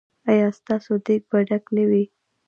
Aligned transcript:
ایا 0.29 0.47
ستاسو 0.59 0.93
دیګ 1.05 1.21
به 1.29 1.39
ډک 1.47 1.65
نه 1.75 1.83
وي؟ 1.89 2.03